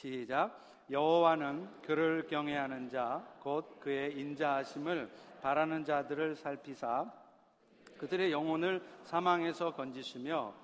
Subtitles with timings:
[0.00, 0.58] 시작.
[0.90, 5.10] 여호와는 그를 경외하는 자, 곧 그의 인자하심을
[5.42, 7.12] 바라는 자들을 살피사
[7.98, 10.54] 그들의 영혼을 사망에서 건지시며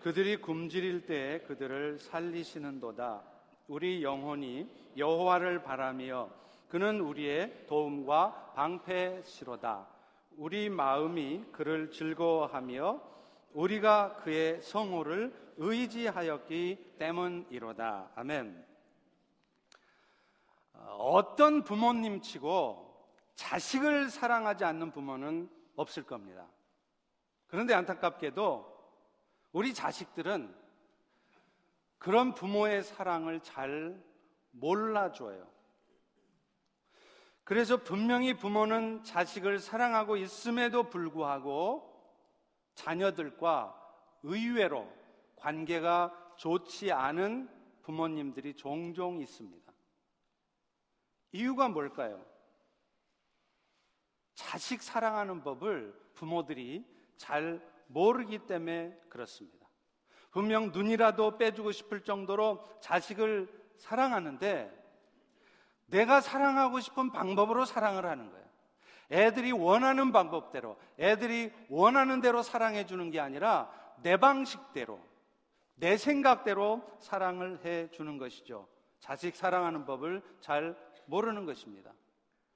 [0.00, 3.22] 그들이 굶주릴 때에 그들을 살리시는도다.
[3.68, 6.28] 우리 영혼이 여호와를 바라며
[6.68, 9.86] 그는 우리의 도움과 방패시로다.
[10.36, 13.00] 우리 마음이 그를 즐거워하며
[13.52, 18.10] 우리가 그의 성호를 의지하였기 때문이로다.
[18.16, 18.73] 아멘.
[20.88, 22.84] 어떤 부모님 치고
[23.34, 26.46] 자식을 사랑하지 않는 부모는 없을 겁니다.
[27.46, 28.74] 그런데 안타깝게도
[29.52, 30.54] 우리 자식들은
[31.98, 34.02] 그런 부모의 사랑을 잘
[34.50, 35.46] 몰라줘요.
[37.44, 41.90] 그래서 분명히 부모는 자식을 사랑하고 있음에도 불구하고
[42.74, 43.80] 자녀들과
[44.22, 44.90] 의외로
[45.36, 47.48] 관계가 좋지 않은
[47.82, 49.63] 부모님들이 종종 있습니다.
[51.34, 52.24] 이유가 뭘까요?
[54.34, 59.66] 자식 사랑하는 법을 부모들이 잘 모르기 때문에 그렇습니다.
[60.30, 64.72] 분명 눈이라도 빼주고 싶을 정도로 자식을 사랑하는데
[65.86, 68.44] 내가 사랑하고 싶은 방법으로 사랑을 하는 거예요.
[69.10, 73.72] 애들이 원하는 방법대로, 애들이 원하는 대로 사랑해 주는 게 아니라
[74.02, 75.00] 내 방식대로,
[75.74, 78.68] 내 생각대로 사랑을 해 주는 것이죠.
[79.00, 80.74] 자식 사랑하는 법을 잘
[81.06, 81.92] 모르는 것입니다.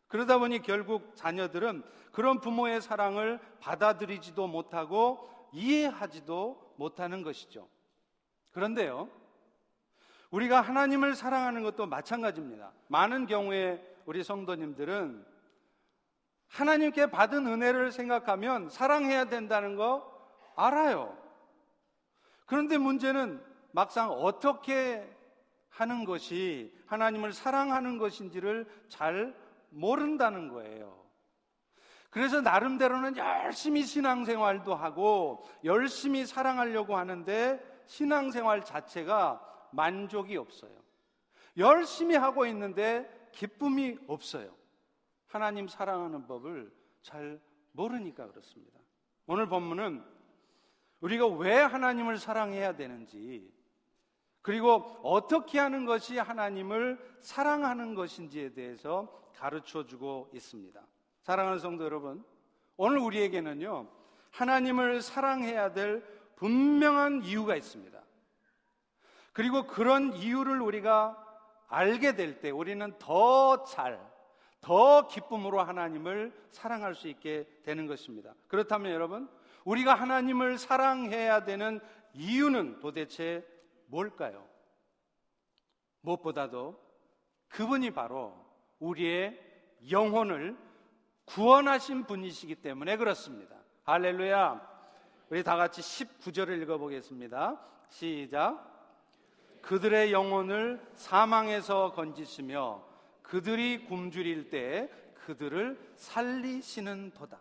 [0.08, 1.82] 그러다 보니 결국 자녀들은
[2.12, 7.68] 그런 부모의 사랑을 받아들이지도 못하고 이해하지도 못하는 것이죠.
[8.52, 9.08] 그런데요,
[10.30, 12.72] 우리가 하나님을 사랑하는 것도 마찬가지입니다.
[12.88, 15.24] 많은 경우에 우리 성도님들은
[16.48, 20.10] 하나님께 받은 은혜를 생각하면 사랑해야 된다는 거
[20.56, 21.16] 알아요.
[22.46, 25.06] 그런데 문제는 막상 어떻게
[25.68, 29.34] 하는 것이 하나님을 사랑하는 것인지를 잘
[29.70, 30.98] 모른다는 거예요.
[32.10, 40.72] 그래서 나름대로는 열심히 신앙생활도 하고 열심히 사랑하려고 하는데 신앙생활 자체가 만족이 없어요.
[41.56, 44.56] 열심히 하고 있는데 기쁨이 없어요.
[45.26, 46.72] 하나님 사랑하는 법을
[47.02, 47.40] 잘
[47.72, 48.78] 모르니까 그렇습니다.
[49.26, 50.02] 오늘 본문은
[51.00, 53.52] 우리가 왜 하나님을 사랑해야 되는지
[54.48, 60.80] 그리고 어떻게 하는 것이 하나님을 사랑하는 것인지에 대해서 가르쳐 주고 있습니다.
[61.20, 62.24] 사랑하는 성도 여러분,
[62.78, 63.86] 오늘 우리에게는요,
[64.30, 66.02] 하나님을 사랑해야 될
[66.36, 68.00] 분명한 이유가 있습니다.
[69.34, 71.22] 그리고 그런 이유를 우리가
[71.68, 74.00] 알게 될 때 우리는 더 잘,
[74.62, 78.32] 더 기쁨으로 하나님을 사랑할 수 있게 되는 것입니다.
[78.46, 79.28] 그렇다면 여러분,
[79.66, 81.80] 우리가 하나님을 사랑해야 되는
[82.14, 83.46] 이유는 도대체
[83.88, 84.46] 뭘까요?
[86.02, 86.80] 무엇보다도
[87.48, 88.34] 그분이 바로
[88.78, 89.38] 우리의
[89.90, 90.56] 영혼을
[91.24, 93.56] 구원하신 분이시기 때문에 그렇습니다.
[93.84, 94.78] 할렐루야.
[95.30, 97.60] 우리 다 같이 19절을 읽어보겠습니다.
[97.88, 98.66] 시작.
[99.62, 102.82] 그들의 영혼을 사망에서 건지시며
[103.22, 104.90] 그들이 굶주릴 때
[105.26, 107.40] 그들을 살리시는 도다.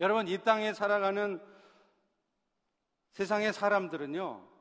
[0.00, 1.40] 여러분, 이 땅에 살아가는
[3.12, 4.51] 세상의 사람들은요,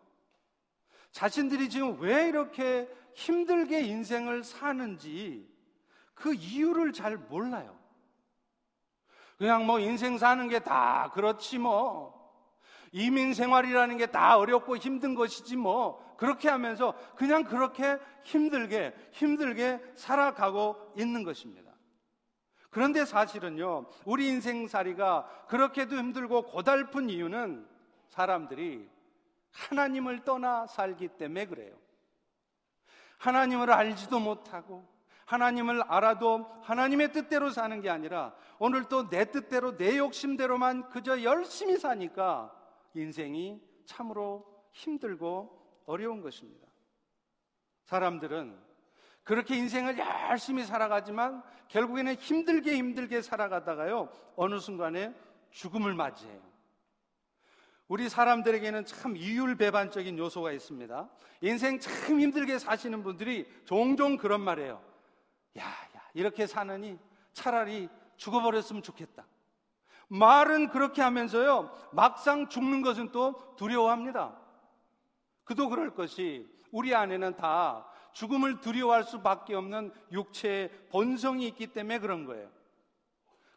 [1.11, 5.49] 자신들이 지금 왜 이렇게 힘들게 인생을 사는지
[6.13, 7.77] 그 이유를 잘 몰라요.
[9.37, 12.19] 그냥 뭐 인생 사는 게 다 그렇지 뭐.
[12.93, 16.15] 이민 생활이라는 게 다 어렵고 힘든 것이지 뭐.
[16.17, 21.71] 그렇게 하면서 그냥 그렇게 힘들게, 힘들게 살아가고 있는 것입니다.
[22.69, 27.67] 그런데 사실은요, 우리 인생살이가 그렇게도 힘들고 고달픈 이유는
[28.09, 28.87] 사람들이
[29.51, 31.75] 하나님을 떠나 살기 때문에 그래요.
[33.17, 34.89] 하나님을 알지도 못하고
[35.25, 41.77] 하나님을 알아도 하나님의 뜻대로 사는 게 아니라 오늘 또 내 뜻대로 내 욕심대로만 그저 열심히
[41.77, 42.51] 사니까
[42.93, 46.67] 인생이 참으로 힘들고 어려운 것입니다.
[47.83, 48.59] 사람들은
[49.23, 55.13] 그렇게 인생을 열심히 살아가지만 결국에는 힘들게 힘들게 살아가다가요 어느 순간에
[55.51, 56.50] 죽음을 맞이해요.
[57.91, 61.09] 우리 사람들에게는 참 이율배반적인 요소가 있습니다.
[61.41, 64.81] 인생 참 힘들게 사시는 분들이 종종 그런 말이에요.
[65.57, 66.97] 야, 야, 이렇게 사느니
[67.33, 69.25] 차라리 죽어버렸으면 좋겠다.
[70.07, 74.39] 말은 그렇게 하면서요, 막상 죽는 것은 또 두려워합니다.
[75.43, 82.23] 그도 그럴 것이 우리 안에는 다 죽음을 두려워할 수밖에 없는 육체의 본성이 있기 때문에 그런
[82.23, 82.49] 거예요.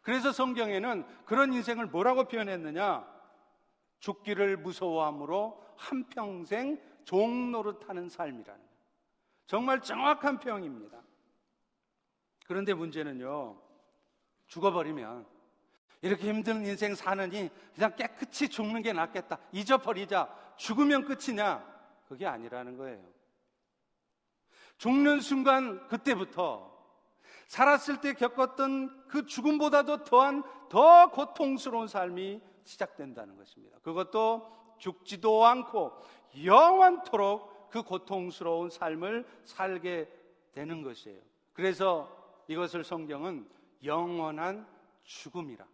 [0.01, 3.14] 그래서 성경에는 그런 인생을 뭐라고 표현했느냐?
[4.05, 8.63] 죽기를 무서워함으로 한평생 종노릇하는 삶이라는.
[9.47, 11.01] 정말 정확한 표현입니다.
[12.45, 13.59] 그런데 문제는요,
[14.45, 15.25] 죽어버리면
[16.03, 19.39] 이렇게 힘든 인생 사느니 그냥 깨끗이 죽는 게 낫겠다.
[19.51, 20.53] 잊어버리자.
[20.55, 21.65] 죽으면 끝이냐?
[22.07, 23.03] 그게 아니라는 거예요.
[24.77, 26.71] 죽는 순간 그때부터
[27.47, 33.79] 살았을 때 겪었던 그 죽음보다도 더한 더 고통스러운 삶이 시작된다는 것입니다.
[33.79, 35.93] 그것도 죽지도 않고
[36.43, 40.09] 영원토록 그 고통스러운 삶을 살게
[40.51, 41.21] 되는 것이에요.
[41.53, 43.49] 그래서 이것을 성경은
[43.83, 44.67] 영원한
[45.03, 45.65] 죽음이라.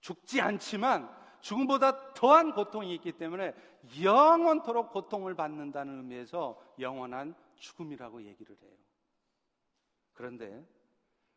[0.00, 3.54] 죽지 않지만 죽음보다 더한 고통이 있기 때문에
[4.02, 8.72] 영원토록 고통을 받는다는 의미에서 영원한 죽음이라고 얘기를 해요.
[10.12, 10.66] 그런데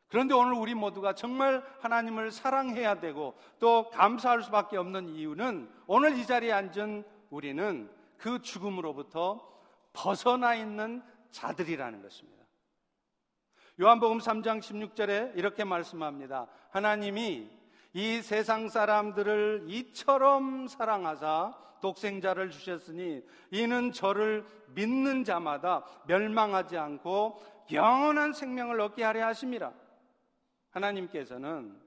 [0.09, 6.25] 그런데 오늘 우리 모두가 정말 하나님을 사랑해야 되고 또 감사할 수밖에 없는 이유는 오늘 이
[6.25, 9.47] 자리에 앉은 우리는 그 죽음으로부터
[9.93, 12.43] 벗어나 있는 자들이라는 것입니다.
[13.79, 16.47] 요한복음 3장 16절에 이렇게 말씀합니다.
[16.71, 17.49] 하나님이
[17.93, 27.41] 이 세상 사람들을 이처럼 사랑하사 독생자를 주셨으니 이는 저를 믿는 자마다 멸망하지 않고
[27.71, 29.71] 영원한 생명을 얻게 하려 하심이라.
[30.71, 31.79] 하나님께서는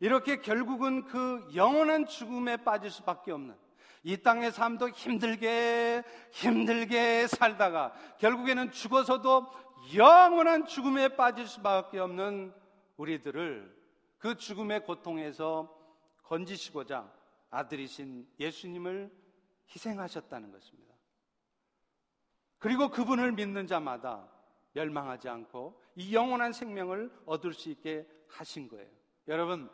[0.00, 3.56] 이렇게 결국은 그 영원한 죽음에 빠질 수밖에 없는
[4.02, 6.02] 이 땅의 삶도 힘들게
[6.32, 9.46] 힘들게 살다가 결국에는 죽어서도
[9.94, 12.52] 영원한 죽음에 빠질 수밖에 없는
[12.96, 13.82] 우리들을
[14.18, 15.72] 그 죽음의 고통에서
[16.24, 17.12] 건지시고자
[17.50, 19.10] 아들이신 예수님을
[19.68, 20.94] 희생하셨다는 것입니다.
[22.58, 24.28] 그리고 그분을 믿는 자마다
[24.72, 28.88] 멸망하지 않고 이 영원한 생명을 얻을 수 있게 하신 거예요.
[29.28, 29.70] 여러분,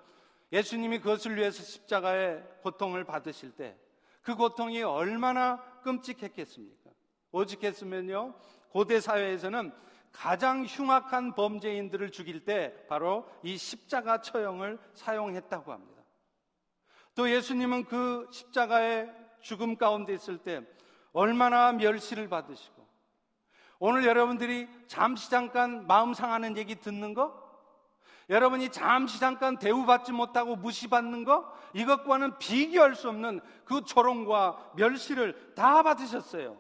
[0.53, 3.77] 예수님이 그것을 위해서 십자가의 고통을 받으실 때
[4.29, 6.91] 그 고통이 얼마나 끔찍했겠습니까?
[7.33, 8.35] 오직했으면요,
[8.69, 9.73] 고대 사회에서는
[10.13, 16.03] 가장 흉악한 범죄인들을 죽일 때 바로 이 십자가 처형을 사용했다고 합니다.
[17.15, 19.11] 또 예수님은 그 십자가의
[19.41, 20.61] 죽음 가운데 있을 때
[21.13, 22.78] 얼마나 멸시를 받으시고
[23.79, 27.47] 오늘 여러분들이 잠시 잠깐 마음 상하는 얘기 듣는 거?
[28.29, 31.51] 여러분이 잠시 잠깐 대우받지 못하고 무시받는 거?
[31.75, 36.59] 이것과는 비교할 수 없는 그 조롱과 멸시를 다 받으셨어요.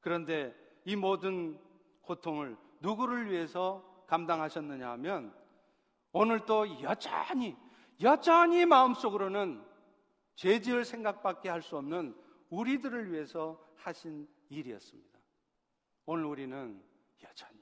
[0.00, 0.54] 그런데
[0.84, 1.58] 이 모든
[2.02, 5.34] 고통을 누구를 위해서 감당하셨느냐 하면
[6.12, 7.56] 오늘 또 여전히,
[8.02, 9.64] 여전히 마음속으로는
[10.36, 12.14] 죄 지을 생각밖에 할 수 없는
[12.50, 15.17] 우리들을 위해서 하신 일이었습니다.
[16.10, 16.82] 오늘 우리는
[17.22, 17.60] 여전히,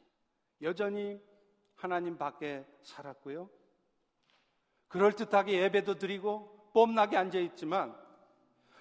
[0.63, 1.21] 여전히
[1.75, 3.51] 하나님 밖에 살았고요.
[4.87, 7.93] 그럴듯하게 예배도 드리고 뽐나게 앉아 있지만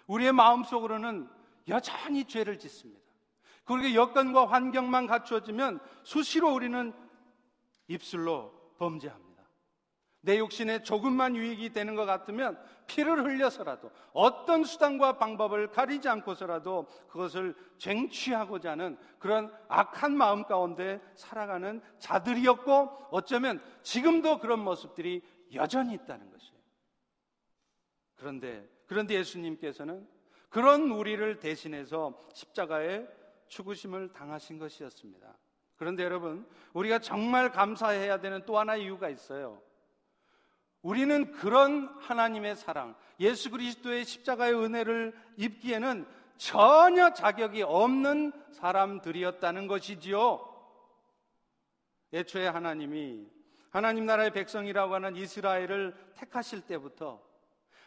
[0.05, 1.27] 우리의 마음속으로는
[1.67, 3.01] 여전히 죄를 짓습니다.
[3.63, 6.93] 그리고 여건과 환경만 갖추어지면 수시로 우리는
[7.87, 9.24] 입술로 범죄합니다.
[10.25, 17.55] 내 육신에 조금만 유익이 되는 것 같으면 피를 흘려서라도 어떤 수단과 방법을 가리지 않고서라도 그것을
[17.77, 25.21] 쟁취하고자 하는 그런 악한 마음 가운데 살아가는 자들이었고 어쩌면 지금도 그런 모습들이
[25.53, 26.59] 여전히 있다는 것이에요.
[28.15, 30.07] 그런데 그런데 예수님께서는
[30.49, 33.05] 그런 우리를 대신해서 십자가에
[33.47, 35.37] 죽으심을 당하신 것이었습니다.
[35.75, 39.61] 그런데 여러분, 우리가 정말 감사해야 되는 또 하나의 이유가 있어요.
[40.85, 46.05] 우리는 그런 하나님의 사랑, 예수 그리스도의 십자가의 은혜를 입기에는
[46.37, 50.47] 전혀 자격이 없는 사람들이었다는 것이지요.
[52.13, 53.25] 애초에 하나님이
[53.71, 57.19] 하나님 나라의 백성이라고 하는 이스라엘을 택하실 때부터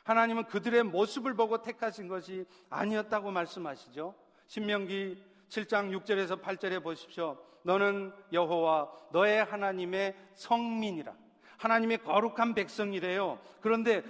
[0.03, 4.13] 하나님은 그들의 모습을 보고 택하신 것이 아니었다고 말씀하시죠.
[4.49, 7.39] 신명기 7장 6절에서 8절에 보십시오.
[7.63, 11.28] 너는 여호와 너의 하나님의 성민이라.
[11.59, 13.39] 하나님의 거룩한 백성이래요.
[13.61, 14.03] 그런데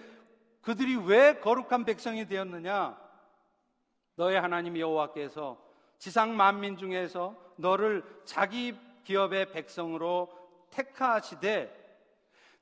[0.63, 2.97] 그들이 왜 거룩한 백성이 되었느냐?
[4.17, 5.59] 너의 하나님 여호와께서
[5.99, 10.29] 지상 만민 중에서 너를 자기 기업의 백성으로
[10.71, 11.75] 택하시되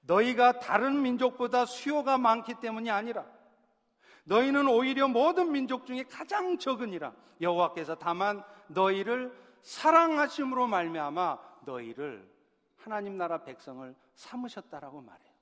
[0.02, 3.26] 너희가 다른 민족보다 수요가 많기 때문이 아니라
[4.24, 12.28] 너희는 오히려 모든 민족 중에 가장 적으니라 여호와께서 다만 너희를 사랑하심으로 말미암아 너희를
[12.76, 15.36] 하나님 나라 백성을 삼으셨다라고 말해요.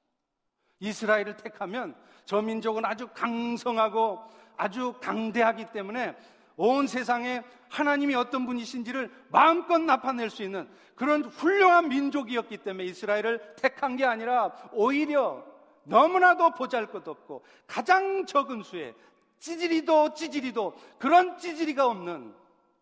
[0.80, 4.20] 이스라엘을 택하면 저 민족은 아주 강성하고
[4.56, 6.16] 아주 강대하기 때문에
[6.56, 13.96] 온 세상에 하나님이 어떤 분이신지를 마음껏 나타낼 수 있는 그런 훌륭한 민족이었기 때문에 이스라엘을 택한
[13.96, 15.44] 게 아니라 오히려
[15.84, 18.94] 너무나도 보잘 것 없고 가장 적은 수에
[19.38, 22.34] 찌질이도 찌질이도 그런 찌질이가 없는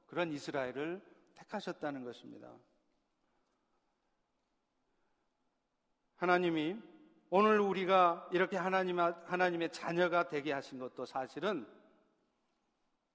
[0.07, 1.01] 그런 이스라엘을
[1.35, 2.49] 택하셨다는 것입니다.
[6.23, 6.77] 하나님이
[7.31, 11.67] 오늘 우리가 이렇게 하나님, 하나님의 자녀가 되게 하신 것도 사실은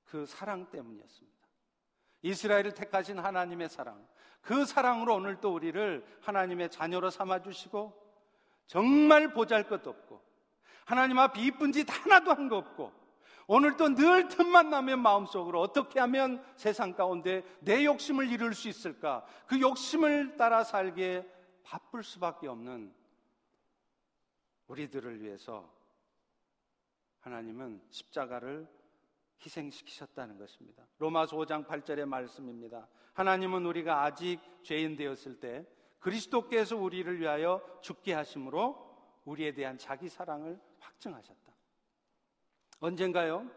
[0.04, 1.38] 그 사랑 때문이었습니다.
[2.24, 4.06] 이스라엘을 택하신 하나님의 사랑.
[4.42, 7.94] 그 사랑으로 오늘 또 우리를 하나님의 자녀로 삼아주시고
[8.66, 10.22] 정말 보잘 것 없고
[10.84, 12.92] 하나님 앞에 이쁜 짓 하나도 한 거 없고
[13.48, 19.26] 오늘도 늘 틈만 나면 마음속으로 어떻게 하면 세상 가운데 내 욕심을 이룰 수 있을까?
[19.46, 21.37] 그 욕심을 따라 살기에
[21.68, 22.94] 바쁠 수밖에 없는
[24.68, 25.70] 우리들을 위해서
[27.20, 28.68] 하나님은 십자가를
[29.44, 30.88] 희생시키셨다는 것입니다.
[30.98, 32.88] 로마서 5장 8절의 말씀입니다.
[33.14, 35.68] 하나님은 우리가 아직 죄인 되었을 때
[36.00, 38.88] 그리스도께서 우리를 위하여 죽게 하심으로
[39.26, 41.54] 우리에 대한 자기 사랑을 확증하셨다.
[42.80, 43.50] 언젠가요?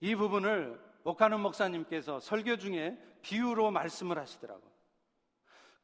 [0.00, 4.73] 이 부분을 목하는 목사님께서 설교 중에 비유로 말씀을 하시더라고요.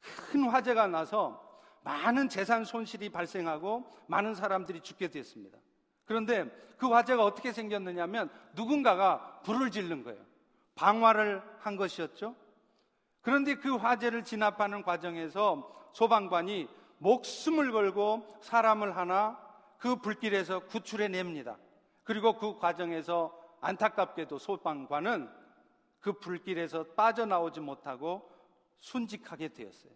[0.00, 1.48] 큰 화재가 나서
[1.82, 5.58] 많은 재산 손실이 발생하고 많은 사람들이 죽게 됐습니다.
[6.04, 6.44] 그런데
[6.76, 10.20] 그 화재가 어떻게 생겼느냐면 누군가가 불을 지른 거예요.
[10.74, 12.34] 방화를 한 것이었죠.
[13.22, 19.38] 그런데 그 화재를 진압하는 과정에서 소방관이 목숨을 걸고 사람을 하나
[19.78, 21.56] 그 불길에서 구출해 냅니다.
[22.02, 25.30] 그리고 그 과정에서 안타깝게도 소방관은
[26.00, 28.30] 그 불길에서 빠져나오지 못하고
[28.80, 29.92] 순직하게 되었어요.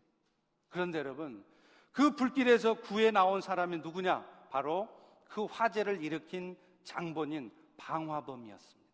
[0.69, 1.45] 그런데 여러분,
[1.93, 4.25] 그 불길에서 구해 나온 사람이 누구냐?
[4.51, 4.89] 바로
[5.29, 8.85] 그 화재를 일으킨 장본인 방화범이었습니다.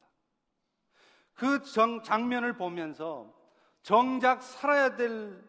[1.34, 3.34] 그 정, 장면을 보면서
[3.82, 5.42] 정작 살아야 될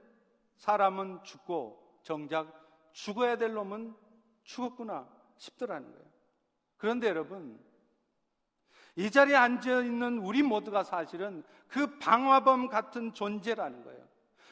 [0.56, 2.62] 사람은 죽고 정작
[2.94, 3.96] 죽어야 될 놈은
[4.44, 5.08] 죽었구나
[5.38, 6.06] 싶더라는 거예요.
[6.78, 7.60] 그런데 여러분,
[8.96, 14.01] 이 자리에 앉아 있는 우리 모두가 사실은 그 방화범 같은 존재라는 거예요.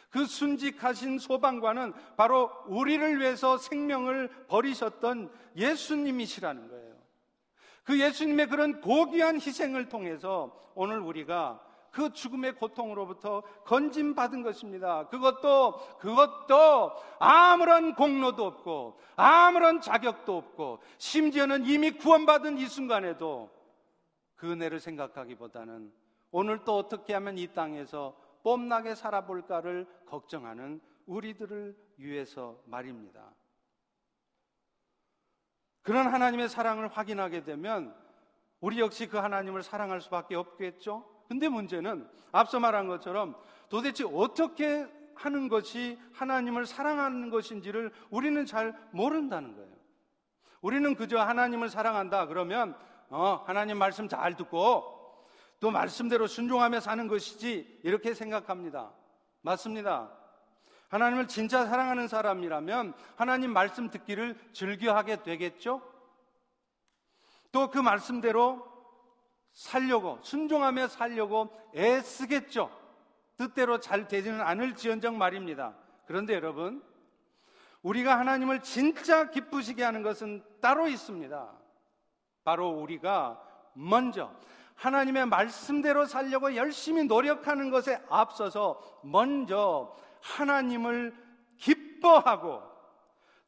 [0.09, 6.95] 그 순직하신 소방관은 바로 우리를 위해서 생명을 버리셨던 예수님이시라는 거예요.
[7.83, 11.59] 그 예수님의 그런 고귀한 희생을 통해서 오늘 우리가
[11.91, 15.07] 그 죽음의 고통으로부터 건진받은 것입니다.
[15.07, 23.49] 그것도, 그것도 아무런 공로도 없고, 아무런 자격도 없고, 심지어는 이미 구원받은 이 순간에도
[24.35, 25.91] 그 은혜를 생각하기보다는
[26.31, 33.33] 오늘 또 어떻게 하면 이 땅에서 뽐나게 살아볼까를 걱정하는 우리들을 위해서 말입니다.
[35.81, 37.95] 그런 하나님의 사랑을 확인하게 되면
[38.59, 41.05] 우리 역시 그 하나님을 사랑할 수밖에 없겠죠?
[41.27, 43.35] 근데 문제는 앞서 말한 것처럼
[43.69, 49.75] 도대체 어떻게 하는 것이 하나님을 사랑하는 것인지를 우리는 잘 모른다는 거예요.
[50.61, 52.77] 우리는 그저 하나님을 사랑한다 그러면
[53.09, 54.98] 어, 하나님 말씀 잘 듣고
[55.59, 58.91] 또 말씀대로 순종하며 사는 것이지 이렇게 생각합니다.
[59.41, 60.11] 맞습니다.
[60.89, 65.81] 하나님을 진짜 사랑하는 사람이라면 하나님 말씀 듣기를 즐겨하게 되겠죠?
[67.51, 68.67] 또 그 말씀대로
[69.53, 72.71] 살려고 순종하며 살려고 애쓰겠죠.
[73.37, 75.75] 뜻대로 잘 되지는 않을지언정 말입니다.
[76.05, 76.83] 그런데 여러분,
[77.81, 81.51] 우리가 하나님을 진짜 기쁘시게 하는 것은 따로 있습니다.
[82.43, 83.41] 바로 우리가
[83.73, 84.33] 먼저
[84.79, 91.13] 하나님의 말씀대로 살려고 열심히 노력하는 것에 앞서서 먼저 하나님을
[91.57, 92.61] 기뻐하고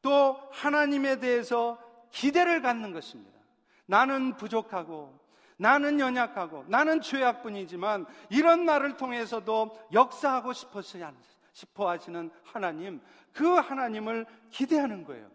[0.02, 1.80] 또 하나님에 대해서
[2.12, 3.40] 기대를 갖는 것입니다.
[3.86, 5.18] 나는 부족하고
[5.56, 13.00] 나는 연약하고 나는 죄악뿐이지만 이런 나를 통해서도 역사하고 싶어 하시는 하나님,
[13.32, 15.30] 그 하나님을 기대하는 거예요.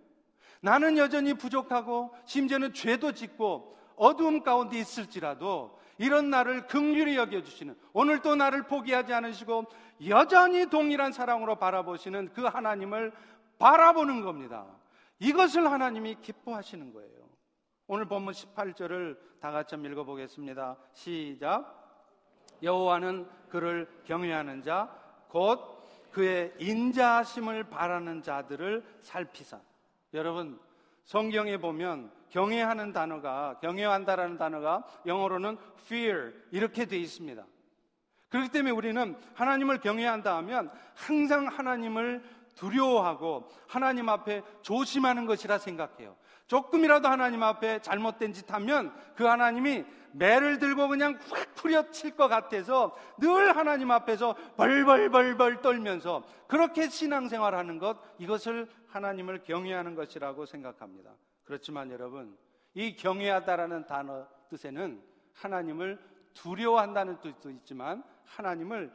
[0.61, 8.65] 나는 여전히 부족하고 심지어는 죄도 짓고 어두움 가운데 있을지라도 이런 나를 극률히 여겨주시는 오늘도 나를
[8.65, 9.67] 포기하지 않으시고
[10.09, 13.13] 여전히 동일한 사랑으로 바라보시는 그 하나님을
[13.59, 14.67] 바라보는 겁니다.
[15.19, 17.11] 이것을 하나님이 기뻐하시는 거예요.
[17.87, 20.77] 오늘 본문 18절을 다 같이 한번 읽어보겠습니다.
[20.93, 21.87] 시작.
[22.63, 24.91] 여호와는 그를 경외하는 자,
[25.29, 25.77] 곧
[26.11, 29.61] 그의 인자하심을 바라는 자들을 살피사.
[30.15, 30.59] 여러분,
[31.05, 37.43] 성경에 보면 경외하는 단어가, 경외한다라는 단어가 영어로는 fear, 이렇게 되어 있습니다.
[38.29, 42.23] 그렇기 때문에 우리는 하나님을 경외한다 하면 항상 하나님을
[42.55, 46.15] 두려워하고 하나님 앞에 조심하는 것이라 생각해요.
[46.47, 52.95] 조금이라도 하나님 앞에 잘못된 짓 하면 그 하나님이 매를 들고 그냥 확 후려칠 것 같아서
[53.17, 61.13] 늘 하나님 앞에서 벌벌벌벌 떨면서 그렇게 신앙생활 하는 것, 이것을 하나님을 경외하는 것이라고 생각합니다.
[61.47, 62.37] 그렇지만 여러분,
[62.75, 65.99] 이 경외하다라는 단어 뜻에는 하나님을
[66.35, 68.93] 두려워한다는 뜻도 있지만 하나님을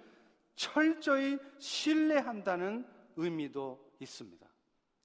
[0.55, 4.47] 철저히 신뢰한다는 의미도 있습니다.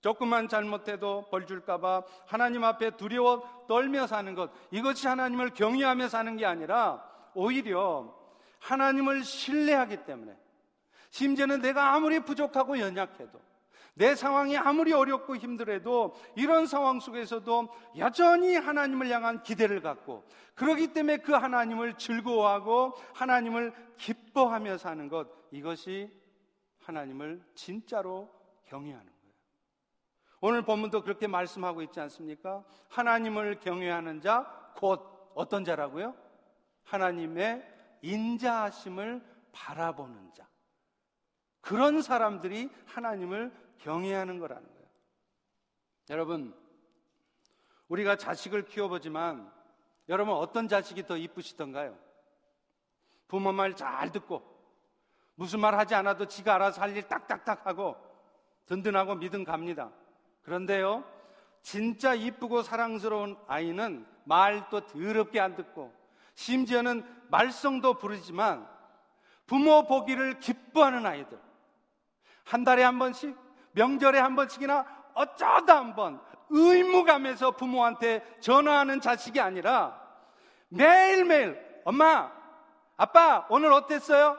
[0.03, 6.45] 조금만 잘못해도 벌 줄까봐 하나님 앞에 두려워 떨며 사는 것, 이것이 하나님을 경외하며 사는 게
[6.45, 7.03] 아니라
[7.35, 8.15] 오히려
[8.61, 10.37] 하나님을 신뢰하기 때문에
[11.11, 13.41] 심지어는 내가 아무리 부족하고 연약해도
[13.99, 20.25] 내 상황이 아무리 어렵고 힘들어도 이런 상황 속에서도 여전히 하나님을 향한 기대를 갖고
[20.55, 26.11] 그러기 때문에 그 하나님을 즐거워하고 하나님을 기뻐하며 사는 것 이것이
[26.85, 28.31] 하나님을 진짜로
[28.67, 29.35] 경외하는 거예요.
[30.41, 32.65] 오늘 본문도 그렇게 말씀하고 있지 않습니까?
[32.89, 36.15] 하나님을 경외하는 자 곧 어떤 자라고요?
[36.85, 37.67] 하나님의
[38.03, 39.23] 인자하심을
[39.53, 40.47] 바라보는 자.
[41.61, 44.87] 그런 사람들이 하나님을 경외하는 거라는 거예요.
[46.11, 46.55] 여러분,
[47.89, 49.51] 우리가 자식을 키워보지만
[50.09, 51.99] 여러분 어떤 자식이 더 이쁘시던가요?
[53.29, 54.55] 부모 말 잘 듣고
[55.35, 57.97] 무슨 말 하지 않아도 지가 알아서 할 일 딱딱딱 하고
[58.67, 59.91] 든든하고 믿음 갑니다.
[60.43, 61.05] 그런데요,
[61.63, 65.93] 진짜 이쁘고 사랑스러운 아이는 말도 더럽게 안 듣고
[66.35, 68.69] 심지어는 말썽도 부르지만
[69.47, 71.39] 부모 보기를 기뻐하는 아이들.
[72.45, 73.37] 한 달에 한 번씩,
[73.77, 80.01] 명절에 한 번씩이나 어쩌다 한 번 의무감에서 부모한테 전화하는 자식이 아니라
[80.69, 82.33] 매일매일 엄마,
[82.97, 84.37] 아빠, 오늘 어땠어요?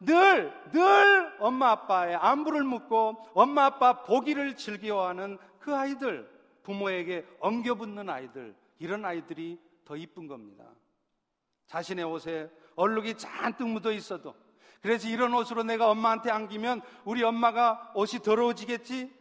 [0.00, 6.30] 늘, 늘 엄마 아빠의 안부를 묻고 엄마 아빠 보기를 즐겨하는 그 아이들,
[6.62, 10.64] 부모에게 엉겨붙는 아이들, 이런 아이들이 더 이쁜 겁니다.
[11.66, 14.34] 자신의 옷에 얼룩이 잔뜩 묻어 있어도
[14.80, 19.16] 그래서 이런 옷으로 내가 엄마한테 안기면 우리 엄마가 옷이 더러워지겠지?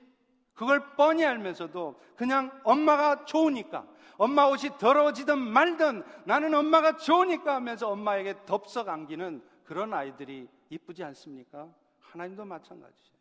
[0.54, 3.86] 그걸 뻔히 알면서도 그냥 엄마가 좋으니까
[4.18, 11.70] 엄마 옷이 더러워지든 말든 나는 엄마가 좋으니까 하면서 엄마에게 덥석 안기는 그런 아이들이 이쁘지 않습니까?
[12.00, 13.18] 하나님도 마찬가지예요.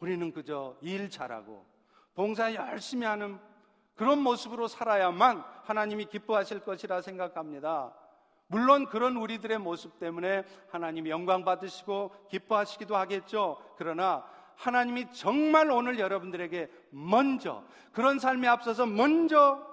[0.00, 1.64] 우리는 그저 일 잘하고
[2.14, 3.38] 봉사 열심히 하는
[3.94, 7.94] 그런 모습으로 살아야만 하나님이 기뻐하실 것이라 생각합니다.
[8.48, 13.60] 물론 그런 우리들의 모습 때문에 하나님이 영광 받으시고 기뻐하시기도 하겠죠.
[13.76, 14.24] 그러나
[14.56, 19.66] 하나님이 정말 오늘 여러분들에게 먼저 그런 삶에 앞서서 먼저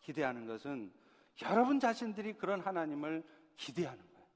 [0.00, 0.92] 기대하는 것은
[1.42, 3.22] 여러분 자신들이 그런 하나님을
[3.56, 4.26] 기대하는 거예요.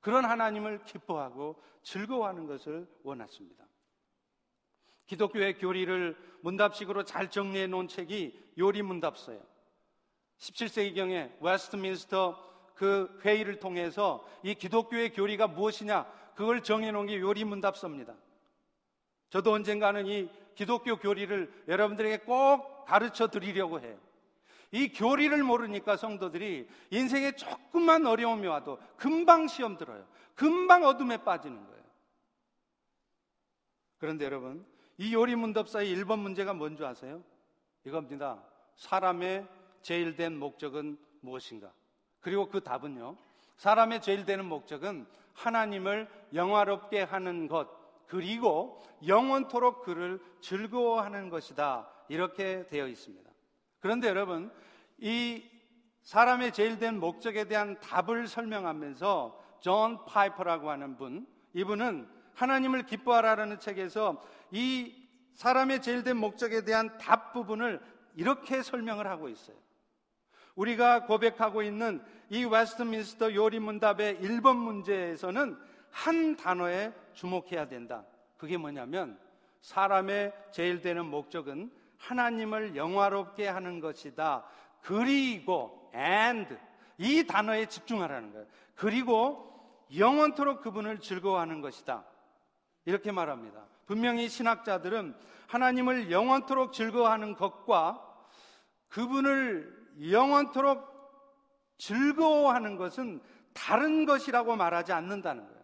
[0.00, 3.64] 그런 하나님을 기뻐하고 즐거워하는 것을 원하십니다.
[5.06, 9.42] 기독교의 교리를 문답식으로 잘 정리해 놓은 책이 요리 문답서예요.
[10.38, 16.04] 17세기경에 웨스트민스터 그 회의를 통해서 이 기독교의 교리가 무엇이냐
[16.34, 18.14] 그걸 정해놓은 게 요리 문답서입니다.
[19.30, 23.98] 저도 언젠가는 이 기독교 교리를 여러분들에게 꼭 가르쳐 드리려고 해요.
[24.70, 30.06] 이 교리를 모르니까 성도들이 인생에 조금만 어려움이 와도 금방 시험 들어요.
[30.34, 31.82] 금방 어둠에 빠지는 거예요.
[33.98, 37.22] 그런데 여러분, 이 요리 문답사의 1번 문제가 뭔지 아세요?
[37.84, 38.42] 이겁니다.
[38.76, 39.46] 사람의
[39.82, 41.72] 제일 된 목적은 무엇인가?
[42.22, 43.16] 그리고 그 답은요.
[43.56, 47.68] 사람의 제일 되는 목적은 하나님을 영화롭게 하는 것,
[48.06, 51.88] 그리고 영원토록 그를 즐거워하는 것이다.
[52.08, 53.30] 이렇게 되어 있습니다.
[53.80, 54.52] 그런데 여러분,
[54.98, 55.44] 이
[56.02, 64.22] 사람의 제일 된 목적에 대한 답을 설명하면서 존 파이퍼라고 하는 분, 이분은 하나님을 기뻐하라는 책에서
[64.50, 64.94] 이
[65.34, 67.80] 사람의 제일 된 목적에 대한 답 부분을
[68.14, 69.56] 이렇게 설명을 하고 있어요.
[70.56, 75.56] 우리가 고백하고 있는 이 웨스트민스터 요리문답의 1번 문제에서는
[75.90, 78.04] 한 단어에 주목해야 된다.
[78.36, 79.18] 그게 뭐냐면
[79.60, 84.44] 사람의 제일 되는 목적은 하나님을 영화롭게 하는 것이다.
[84.80, 86.56] 그리고 and
[86.98, 88.46] 이 단어에 집중하라는 거예요.
[88.74, 89.48] 그리고
[89.96, 92.04] 영원토록 그분을 즐거워하는 것이다.
[92.84, 93.64] 이렇게 말합니다.
[93.86, 95.14] 분명히 신학자들은
[95.46, 98.02] 하나님을 영원토록 즐거워하는 것과
[98.88, 100.92] 그분을 영원토록
[101.78, 103.20] 즐거워하는 것은
[103.52, 105.62] 다른 것이라고 말하지 않는다는 거예요.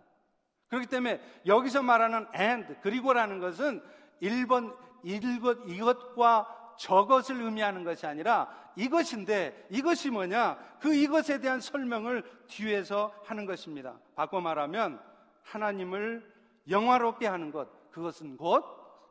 [0.69, 3.83] 그렇기 때문에 여기서 말하는 and 그리고라는 것은
[4.21, 10.59] 1번 이것, 이것과 저것을 의미하는 것이 아니라 이것인데 이것이 뭐냐?
[10.81, 13.99] 그 이것에 대한 설명을 뒤에서 하는 것입니다.
[14.15, 15.01] 바꿔 말하면
[15.43, 16.33] 하나님을
[16.69, 18.65] 영화롭게 하는 것 그것은 곧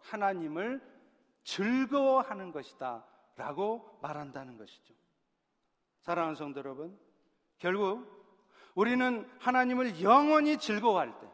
[0.03, 0.82] 하나님을
[1.43, 3.03] 즐거워하는 것이다
[3.36, 4.93] 라고 말한다는 것이죠.
[6.08, 6.98] 사랑하는 성도 여러분,
[7.58, 8.08] 결국
[8.76, 11.28] 우리는 하나님을 영원히 즐거워할 때,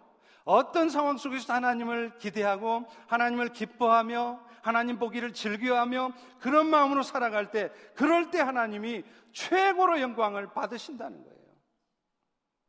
[0.46, 8.32] 어떤 상황 속에서 하나님을 기대하고 하나님을 기뻐하며 하나님 보기를 즐겨하며 그런 마음으로 살아갈 때, 그럴
[8.32, 11.38] 때 하나님이 최고로 영광을 받으신다는 거예요.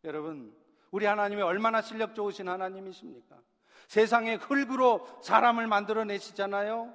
[0.05, 0.55] 여러분,
[0.91, 3.37] 우리 하나님이 얼마나 실력 좋으신 하나님이십니까?
[3.89, 6.95] 세상의 흙으로 사람을 만들어 내시잖아요.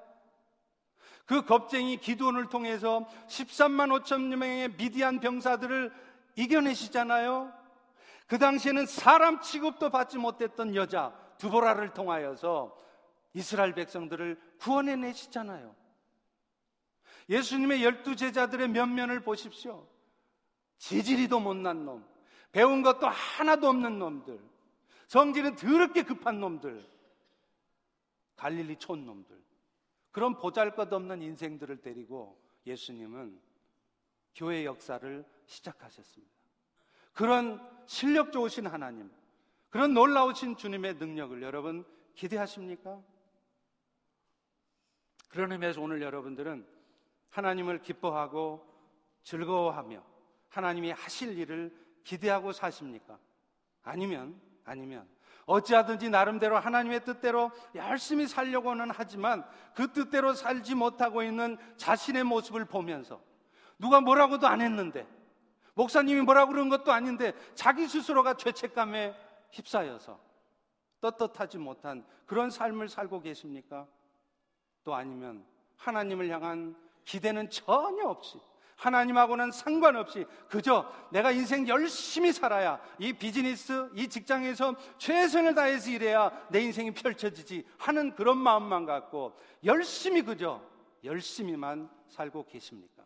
[1.29, 5.93] 그 겁쟁이 기도원을 통해서 13만 5천 명의 미디안 병사들을
[6.35, 7.53] 이겨내시잖아요.
[8.25, 12.75] 그 당시에는 사람 취급도 받지 못했던 여자 두보라를 통하여서
[13.35, 15.75] 이스라엘 백성들을 구원해 내시잖아요.
[17.29, 19.87] 예수님의 열두 제자들의 면면을 보십시오.
[20.79, 22.03] 지지리도 못난 놈,
[22.51, 24.39] 배운 것도 하나도 없는 놈들,
[25.05, 26.89] 성질은 더럽게 급한 놈들,
[28.35, 29.48] 갈릴리 촌 놈들,
[30.11, 33.39] 그런 보잘 것 없는 인생들을 데리고 예수님은
[34.35, 36.33] 교회 역사를 시작하셨습니다.
[37.13, 39.11] 그런 실력 좋으신 하나님,
[39.69, 43.01] 그런 놀라우신 주님의 능력을 여러분 기대하십니까?
[45.29, 46.65] 그런 의미에서 오늘 여러분들은
[47.29, 48.65] 하나님을 기뻐하고
[49.23, 50.03] 즐거워하며
[50.49, 53.19] 하나님이 하실 일을 기대하고 사십니까?
[53.83, 55.07] 아니면, 아니면,
[55.49, 63.19] 어찌하든지 나름대로 하나님의 뜻대로 열심히 살려고는 하지만 그 뜻대로 살지 못하고 있는 자신의 모습을 보면서
[63.79, 65.07] 누가 뭐라고도 안 했는데
[65.73, 69.15] 목사님이 뭐라고 그런 것도 아닌데 자기 스스로가 죄책감에
[69.51, 70.19] 휩싸여서
[71.01, 73.87] 떳떳하지 못한 그런 삶을 살고 계십니까?
[74.83, 75.43] 또 아니면
[75.77, 78.39] 하나님을 향한 기대는 전혀 없이
[78.79, 86.61] 하나님하고는 상관없이 그저 내가 인생 열심히 살아야 이 비즈니스, 이 직장에서 최선을 다해서 일해야 내
[86.61, 90.61] 인생이 펼쳐지지 하는 그런 마음만 갖고 열심히 그저
[91.03, 93.03] 열심히만 살고 계십니까?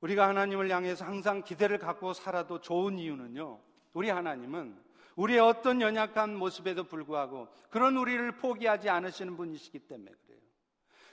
[0.00, 3.60] 우리가 하나님을 향해서 항상 기대를 갖고 살아도 좋은 이유는요.
[3.92, 4.80] 우리 하나님은
[5.16, 10.12] 우리의 어떤 연약한 모습에도 불구하고 그런 우리를 포기하지 않으시는 분이시기 때문에.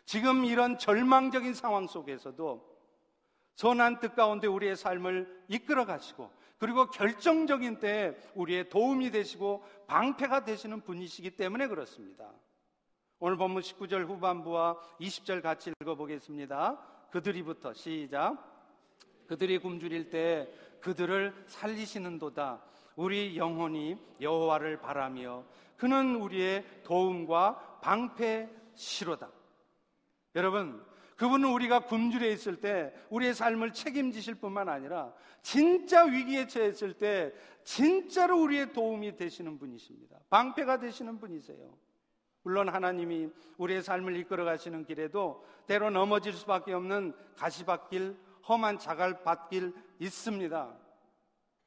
[0.06, 2.74] 지금 이런 절망적인 상황 속에서도
[3.56, 10.82] 선한 뜻 가운데 우리의 삶을 이끌어 가시고 그리고 결정적인 때에 우리의 도움이 되시고 방패가 되시는
[10.82, 12.32] 분이시기 때문에 그렇습니다.
[13.20, 16.78] 오늘 본문 19절 후반부와 20절 같이 읽어보겠습니다.
[17.12, 18.38] 그들이부터 시작.
[19.28, 20.50] 그들이 굶주릴 때
[20.82, 22.62] 그들을 살리시는도다.
[22.96, 25.44] 우리 영혼이 여호와를 바라며
[25.78, 29.30] 그는 우리의 도움과 방패시로다.
[30.36, 30.84] 여러분,
[31.16, 38.42] 그분은 우리가 굶주려 있을 때 우리의 삶을 책임지실 뿐만 아니라 진짜 위기에 처했을 때 진짜로
[38.42, 40.18] 우리의 도움이 되시는 분이십니다.
[40.30, 41.78] 방패가 되시는 분이세요.
[42.42, 48.18] 물론 하나님이 우리의 삶을 이끌어 가시는 길에도 때로 넘어질 수밖에 없는 가시밭길,
[48.48, 50.78] 험한 자갈밭길 있습니다.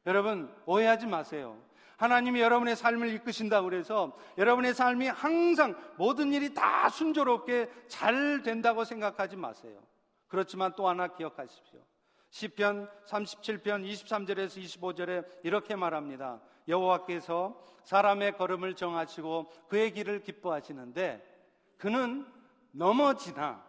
[0.07, 1.59] 여러분, 오해하지 마세요.
[1.97, 9.37] 하나님이 여러분의 삶을 이끄신다고 그래서 여러분의 삶이 항상 모든 일이 다 순조롭게 잘 된다고 생각하지
[9.37, 9.79] 마세요.
[10.29, 11.81] 그렇지만 또 하나 기억하십시오.
[12.31, 16.41] 시편 37편 23절에서 25절에 이렇게 말합니다.
[16.69, 21.25] 여호와께서 사람의 걸음을 정하시고 그의 길을 기뻐하시는데
[21.79, 22.27] 그는
[22.73, 23.65] 넘어지나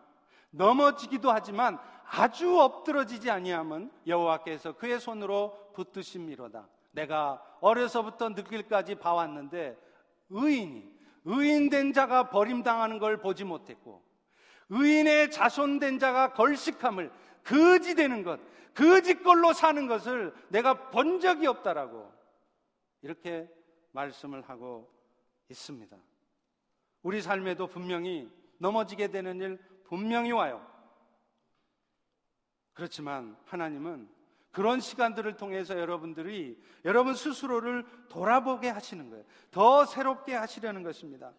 [0.50, 6.68] 넘어지기도 하지만 아주 엎드러지지 아니함은 여호와께서 그의 손으로 붙드심이로다.
[6.98, 9.78] 내가 어려서부터 느낄까지 봐왔는데
[10.30, 14.04] 의인이 의인된 자가 버림당하는 걸 보지 못했고
[14.70, 17.12] 의인의 자손된 자가 걸식함을
[17.44, 18.40] 거지되는 것,
[18.74, 22.12] 거지꼴로 사는 것을 내가 본 적이 없다라고
[23.02, 23.50] 이렇게
[23.92, 24.92] 말씀을 하고
[25.50, 25.96] 있습니다.
[27.04, 30.66] 우리 삶에도 분명히 넘어지게 되는 일 분명히 와요.
[32.74, 34.17] 그렇지만 하나님은
[34.52, 39.24] 그런 시간들을 통해서 여러분들이 여러분 스스로를 돌아보게 하시는 거예요.
[39.52, 41.32] 더 새롭게 하시려는 것입니다.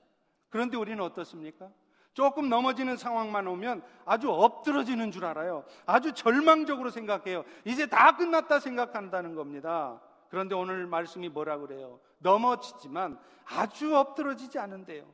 [0.51, 1.71] 그런데 우리는 어떻습니까?
[2.15, 5.65] 조금 넘어지는 상황만 오면 아주 엎드러지는 줄 알아요.
[5.87, 7.45] 아주 절망적으로 생각해요.
[7.65, 10.01] 이제 다 끝났다 생각한다는 겁니다.
[10.29, 12.01] 그런데 오늘 말씀이 뭐라 그래요?
[12.19, 15.05] 넘어지지만 아주 엎드러지지 않은데요.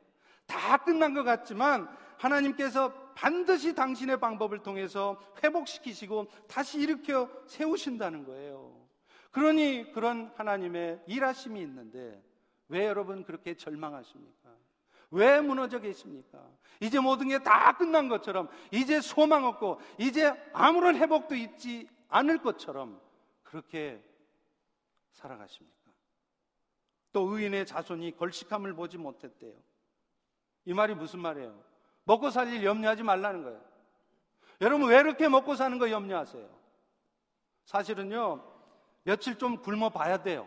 [0.47, 8.85] 다 끝난 것 같지만 하나님께서 반드시 당신의 방법을 통해서 회복시키시고 다시 일으켜 세우신다는 거예요.
[9.31, 12.23] 그러니 그런 하나님의 일하심이 있는데
[12.69, 14.51] 왜 여러분 그렇게 절망하십니까?
[15.11, 16.45] 왜 무너져 계십니까?
[16.81, 23.01] 이제 모든 게 다 끝난 것처럼 이제 소망 없고 이제 아무런 회복도 있지 않을 것처럼
[23.43, 24.03] 그렇게
[25.13, 25.75] 살아가십니까?
[27.13, 29.55] 또 의인의 자손이 걸식함을 보지 못했대요.
[30.65, 31.63] 이 말이 무슨 말이에요?
[32.05, 33.61] 먹고 살 일 염려하지 말라는 거예요.
[34.61, 36.47] 여러분 왜 이렇게 먹고 사는 거 염려하세요?
[37.65, 38.43] 사실은요
[39.03, 40.47] 며칠 좀 굶어 봐야 돼요.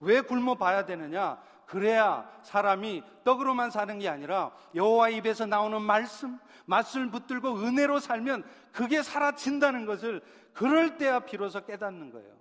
[0.00, 1.40] 왜 굶어 봐야 되느냐?
[1.66, 9.02] 그래야 사람이 떡으로만 사는 게 아니라 여호와 입에서 나오는 말씀, 맛을 붙들고 은혜로 살면 그게
[9.02, 10.20] 사라진다는 것을
[10.52, 12.34] 그럴 때야 비로소 깨닫는 거예요.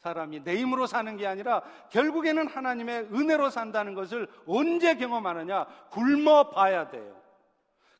[0.00, 5.64] 사람이 내 힘으로 사는 게 아니라 결국에는 하나님의 은혜로 산다는 것을 언제 경험하느냐?
[5.90, 7.21] 굶어 봐야 돼요.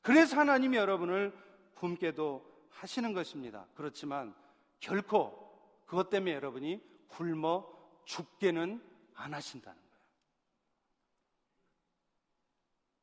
[0.03, 1.33] 그래서 하나님이 여러분을
[1.77, 3.67] 굶게도 하시는 것입니다.
[3.75, 4.35] 그렇지만
[4.81, 5.43] 결코
[5.87, 7.67] 그것 때문에 여러분이 굶어
[8.05, 8.83] 죽게는
[9.15, 9.93] 안 하신다는 거예요.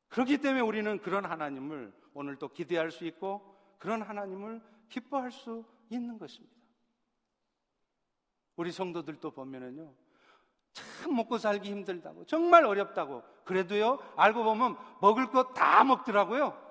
[0.09, 6.17] 그렇기 때문에 우리는 그런 하나님을 오늘 또 기대할 수 있고 그런 하나님을 기뻐할 수 있는
[6.17, 6.55] 것입니다.
[8.57, 9.93] 우리 성도들도 보면은요,
[10.73, 13.23] 참 먹고 살기 힘들다고, 정말 어렵다고.
[13.45, 16.68] 그래도요, 알고 보면 먹을 거다 먹더라고요.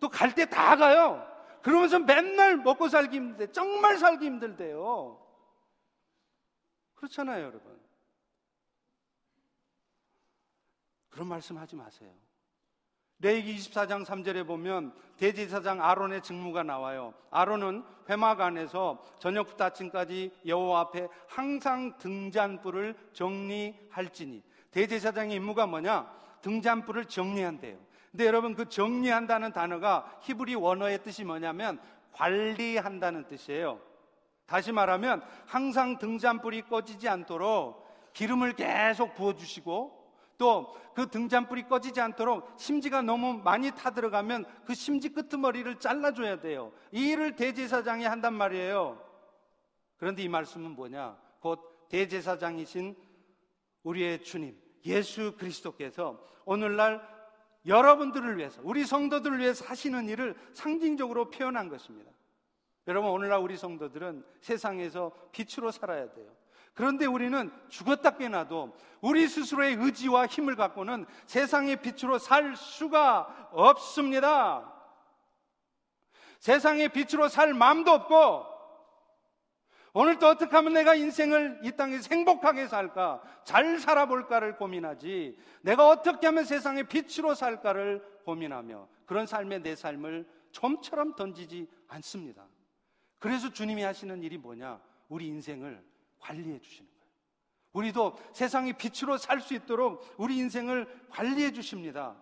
[0.00, 1.26] 또 갈 때 다 가요.
[1.62, 3.52] 그러면서 맨날 먹고 살기 힘들대.
[3.52, 5.18] 정말 살기 힘들대요.
[6.96, 7.80] 그렇잖아요, 여러분.
[11.10, 12.10] 그런 말씀 하지 마세요.
[13.20, 17.14] 레이기 24장 3절에 보면 대제사장 아론의 직무가 나와요.
[17.30, 26.12] 아론은 회막 안에서 저녁부터 아침까지 여호와 앞에 항상 등잔불을 정리할지니 대제사장의 임무가 뭐냐?
[26.42, 27.78] 등잔불을 정리한대요.
[28.14, 31.80] 근데 여러분 그 정리한다는 단어가 히브리 원어의 뜻이 뭐냐면
[32.12, 33.80] 관리한다는 뜻이에요.
[34.46, 40.04] 다시 말하면 항상 등잔불이 꺼지지 않도록 기름을 계속 부어주시고
[40.38, 46.72] 또 그 등잔불이 꺼지지 않도록 심지가 너무 많이 타들어가면 그 심지 끄트머리를 잘라줘야 돼요.
[46.92, 49.02] 이 일을 대제사장이 한단 말이에요.
[49.96, 51.18] 그런데 이 말씀은 뭐냐?
[51.40, 52.96] 곧 대제사장이신
[53.82, 57.02] 우리의 주님, 예수 그리스도께서 오늘날
[57.66, 62.10] 여러분들을 위해서, 우리 성도들을 위해서 하시는 일을 상징적으로 표현한 것입니다.
[62.86, 66.26] 여러분, 오늘날 우리 성도들은 세상에서 빛으로 살아야 돼요.
[66.74, 74.72] 그런데 우리는 죽었다 깨나도 우리 스스로의 의지와 힘을 갖고는 세상의 빛으로 살 수가 없습니다.
[76.40, 78.53] 세상의 빛으로 살 마음도 없고
[79.96, 86.26] 오늘 또 어떻게 하면 내가 인생을 이 땅에서 행복하게 살까, 잘 살아볼까를 고민하지, 내가 어떻게
[86.26, 92.44] 하면 세상의 빛으로 살까를 고민하며 그런 삶의 내 삶을 좀처럼 던지지 않습니다.
[93.20, 94.80] 그래서 주님이 하시는 일이 뭐냐?
[95.08, 95.80] 우리 인생을
[96.18, 97.04] 관리해 주시는 거예요.
[97.72, 102.16] 우리도 세상의 빛으로 살 수 있도록 우리 인생을 관리해 주십니다.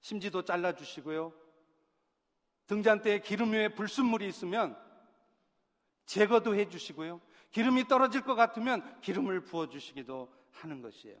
[0.00, 1.32] 심지도 잘라 주시고요.
[2.66, 4.76] 등잔대에 기름 위에 불순물이 있으면
[6.08, 7.20] 제거도 해 주시고요.
[7.50, 11.18] 기름이 떨어질 것 같으면 기름을 부어 주시기도 하는 것이에요.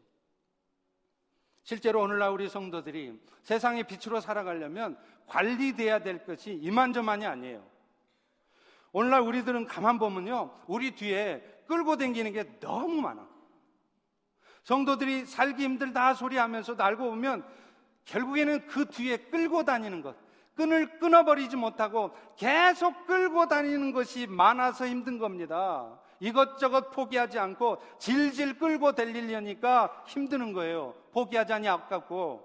[1.62, 7.68] 실제로 오늘날 우리 성도들이 세상의 빛으로 살아가려면 관리돼야 될 것이 이만저만이 아니에요.
[8.92, 10.58] 오늘날 우리들은 가만 보면요.
[10.66, 13.28] 우리 뒤에 끌고 다니는 게 너무 많아.
[14.64, 17.46] 성도들이 살기 힘들다 소리하면서도 알고 보면
[18.06, 20.16] 결국에는 그 뒤에 끌고 다니는 것.
[20.58, 26.00] 끈을 끊어버리지 못하고 계속 끌고 다니는 것이 많아서 힘든 겁니다.
[26.18, 30.94] 이것저것 포기하지 않고 질질 끌고 달리려니까 힘드는 거예요.
[31.12, 32.44] 포기하자니 아깝고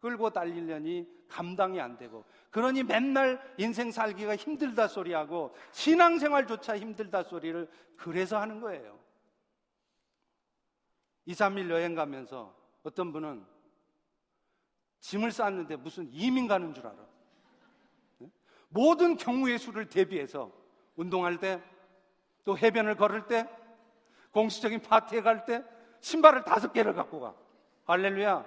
[0.00, 8.40] 끌고 달리려니 감당이 안 되고 그러니 맨날 인생 살기가 힘들다 소리하고 신앙생활조차 힘들다 소리를 그래서
[8.40, 8.98] 하는 거예요.
[11.26, 12.54] 2, 3일 여행 가면서
[12.84, 13.44] 어떤 분은
[15.00, 17.13] 짐을 쌌는데 무슨 이민 가는 줄 알아.
[18.74, 20.50] 모든 경우의 수를 대비해서
[20.96, 21.62] 운동할 때,
[22.44, 23.48] 또 해변을 걸을 때,
[24.32, 25.64] 공식적인 파티에 갈 때,
[26.00, 27.34] 신발을 다섯 개를 갖고 가.
[27.84, 28.44] 할렐루야.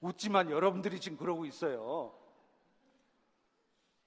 [0.00, 2.14] 웃지만 여러분들이 지금 그러고 있어요.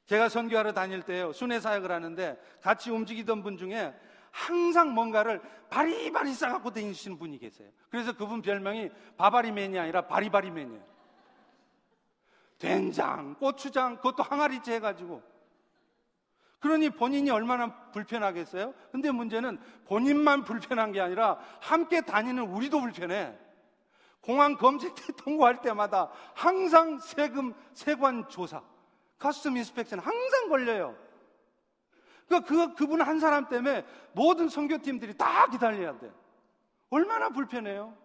[0.08, 3.94] 제가 선교하러 다닐 때요, 순회 사역을 하는데 같이 움직이던 분 중에
[4.32, 7.70] 항상 뭔가를 바리바리 싸갖고 다니시는 분이 계세요.
[7.90, 10.92] 그래서 그분 별명이 바바리맨이 아니라 바리바리맨이에요.
[12.62, 15.24] 된장, 고추장, 그것도 항아리째 해가지고.
[16.60, 18.76] 그러니 본인이 얼마나 불편하겠어요?
[18.92, 23.36] 근데 문제는 본인만 불편한 게 아니라 함께 다니는 우리도 불편해.
[24.22, 28.62] 공항 검색대 통과할 때마다 항상 세금, 세관 조사,
[29.18, 30.96] custom inspection 항상 걸려요.
[32.30, 36.12] 그, 그, 그분 한 사람 때문에 모든 선교팀들이 다 기다려야 돼.
[36.92, 37.98] 얼마나 불편해요?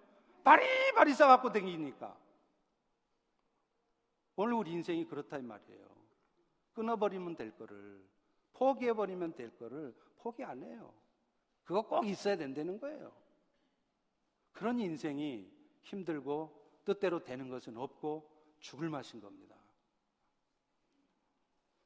[0.45, 2.26] 바리바리 싸갖고 다니니까.
[4.37, 5.87] 오늘 우리 인생이 그렇다 이 말이에요.
[6.75, 8.07] 끊어버리면 될 거를,
[8.53, 10.93] 포기해버리면 될 거를 포기 안 해요.
[11.65, 13.13] 그거 꼭 있어야 된다는 거예요.
[14.53, 15.51] 그런 인생이
[15.83, 19.57] 힘들고 뜻대로 되는 것은 없고 죽을 맛인 겁니다.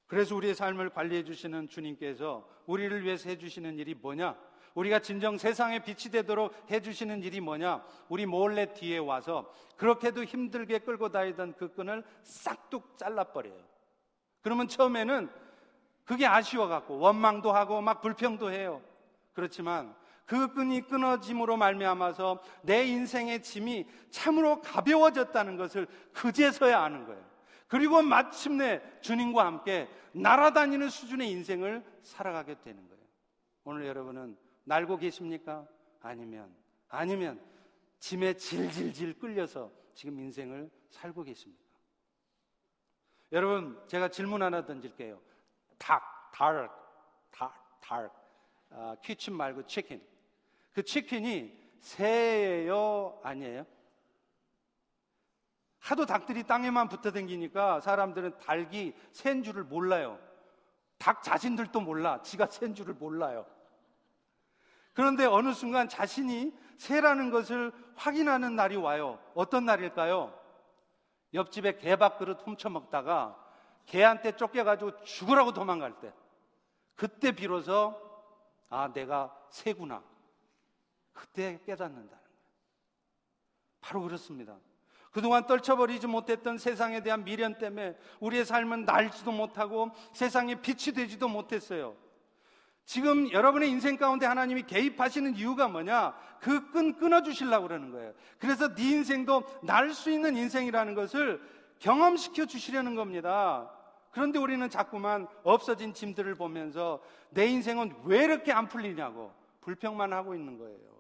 [0.07, 4.37] 그래서 우리의 삶을 관리해 주시는 주님께서 우리를 위해서 해 주시는 일이 뭐냐?
[4.75, 7.85] 우리가 진정 세상에 빛이 되도록 해주시는 일이 뭐냐?
[8.09, 13.63] 우리 몰래 뒤에 와서 그렇게도 힘들게 끌고 다니던 그 끈을 싹둑 잘라버려요.
[14.43, 15.31] 그러면 처음에는
[16.05, 18.83] 그게 아쉬워갖고 원망도 하고 막 불평도 해요.
[19.33, 19.95] 그렇지만
[20.27, 27.21] 그 끈이 끊어짐으로 말미암아서 내 인생의 짐이 참으로 가벼워졌다는 것을 그제서야 아는 거예요.
[27.67, 33.03] 그리고 마침내 주님과 함께 날아다니는 수준의 인생을 살아가게 되는 거예요.
[33.65, 35.67] 오늘 여러분은 날고 계십니까?
[36.01, 36.55] 아니면
[36.89, 37.41] 아니면
[37.99, 41.63] 짐에 질질질 끌려서 지금 인생을 살고 계십니까?
[43.33, 45.21] 여러분, 제가 질문 하나 던질게요.
[45.79, 48.13] 닭, 닭, 닭, 닭.
[48.71, 50.03] 아, 퀴친 말고 치킨.
[50.73, 53.21] 그 치킨이 새예요?
[53.23, 53.67] 아니에요?
[55.79, 60.19] 하도 닭들이 땅에만 붙어 댕기니까 사람들은 닭이 새인 줄을 몰라요.
[60.99, 62.21] 닭 자신들도 몰라.
[62.23, 63.47] 지가 새인 줄을 몰라요.
[64.93, 69.19] 그런데 어느 순간 자신이 새라는 것을 확인하는 날이 와요.
[69.35, 70.35] 어떤 날일까요?
[71.35, 73.37] 옆집에 개 밥그릇 훔쳐먹다가
[73.87, 76.13] 개한테 쫓겨가지고 죽으라고 도망갈 때.
[76.95, 77.95] 그때 비로소,
[78.69, 80.03] 아, 내가 새구나.
[81.13, 82.21] 그때 깨닫는다는 거예요.
[83.81, 84.57] 바로 그렇습니다.
[85.11, 91.97] 그동안 떨쳐버리지 못했던 세상에 대한 미련 때문에 우리의 삶은 날지도 못하고 세상에 빛이 되지도 못했어요.
[92.91, 96.13] 지금 여러분의 인생 가운데 하나님이 개입하시는 이유가 뭐냐?
[96.41, 98.13] 그 끈 끊어주시려고 그러는 거예요.
[98.41, 101.41] 그래서 네 인생도 날 수 있는 인생이라는 것을
[101.79, 103.71] 경험시켜 주시려는 겁니다.
[104.11, 110.59] 그런데 우리는 자꾸만 없어진 짐들을 보면서 내 인생은 왜 이렇게 안 풀리냐고 불평만 하고 있는
[110.59, 110.91] 거예요.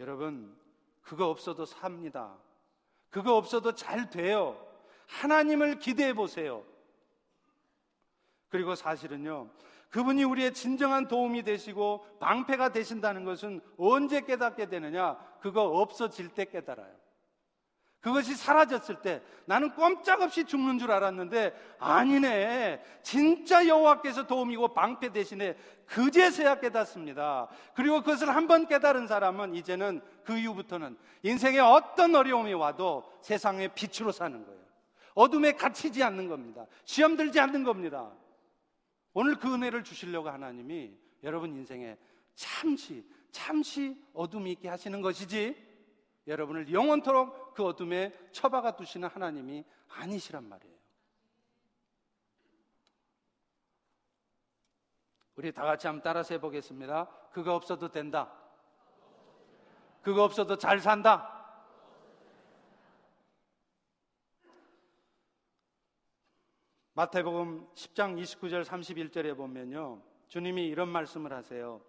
[0.00, 0.56] 여러분,
[1.02, 2.34] 그거 없어도 삽니다.
[3.10, 4.58] 그거 없어도 잘 돼요.
[5.06, 6.64] 하나님을 기대해 보세요.
[8.48, 9.50] 그리고 사실은요,
[9.90, 15.16] 그분이 우리의 진정한 도움이 되시고 방패가 되신다는 것은 언제 깨닫게 되느냐?
[15.40, 16.92] 그거 없어질 때 깨달아요.
[18.00, 22.80] 그것이 사라졌을 때 나는 꼼짝없이 죽는 줄 알았는데 아니네.
[23.02, 27.48] 진짜 여호와께서 도움이고 방패 대신에 그제서야 깨닫습니다.
[27.74, 34.12] 그리고 그것을 한 번 깨달은 사람은 이제는 그 이후부터는 인생에 어떤 어려움이 와도 세상의 빛으로
[34.12, 34.60] 사는 거예요.
[35.14, 36.66] 어둠에 갇히지 않는 겁니다.
[36.84, 38.12] 시험 들지 않는 겁니다.
[39.20, 41.98] 오늘 그 은혜를 주시려고 하나님이 여러분 인생에
[42.36, 45.56] 잠시, 잠시 어둠이 있게 하시는 것이지
[46.28, 50.78] 여러분을 영원토록 그 어둠에 처박아 두시는 하나님이 아니시란 말이에요.
[55.34, 57.08] 우리 다 같이 한번 따라서 해보겠습니다.
[57.32, 58.32] 그거 없어도 된다.
[60.00, 61.37] 그거 없어도 잘 산다.
[66.98, 70.02] 마태복음 10장 29절 31절에 보면요.
[70.26, 71.80] 주님이 이런 말씀을 하세요.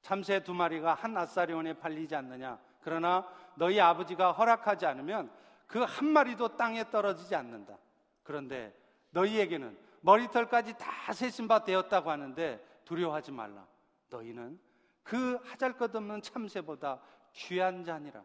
[0.00, 2.56] 참새 두 마리가 한 아사리온에 팔리지 않느냐.
[2.82, 5.28] 그러나 너희 아버지가 허락하지 않으면
[5.66, 7.76] 그 한 마리도 땅에 떨어지지 않는다.
[8.22, 8.72] 그런데
[9.10, 13.66] 너희에게는 머리털까지 다 세신 바 되었다고 하는데 두려워하지 말라.
[14.08, 14.56] 너희는
[15.02, 17.00] 그 하잘 것 없는 참새보다
[17.32, 18.22] 귀한 자니라.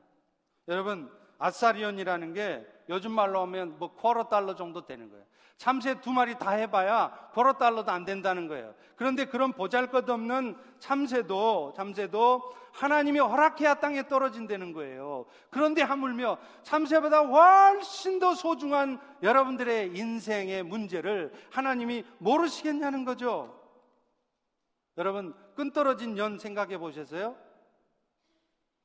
[0.68, 5.26] 여러분, 아사리온이라는 게 요즘 말로 하면 뭐 쿼러 달러 정도 되는 거예요.
[5.58, 8.76] 참새 두 마리 다 해봐야 쿼러 달러도 안 된다는 거예요.
[8.96, 15.26] 그런데 그런 보잘것없는 참새도 참새도 하나님이 허락해야 땅에 떨어진다는 거예요.
[15.50, 23.60] 그런데 하물며 참새보다 훨씬 더 소중한 여러분들의 인생의 문제를 하나님이 모르시겠냐는 거죠.
[24.98, 27.36] 여러분 끈 떨어진 연 생각해 보셨어요?